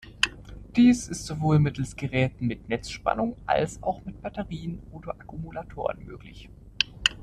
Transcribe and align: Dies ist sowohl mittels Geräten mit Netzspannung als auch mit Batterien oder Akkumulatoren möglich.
Dies 0.75 1.07
ist 1.09 1.27
sowohl 1.27 1.59
mittels 1.59 1.95
Geräten 1.95 2.47
mit 2.47 2.67
Netzspannung 2.69 3.37
als 3.45 3.83
auch 3.83 4.03
mit 4.03 4.19
Batterien 4.19 4.81
oder 4.91 5.11
Akkumulatoren 5.11 6.03
möglich. 6.05 6.49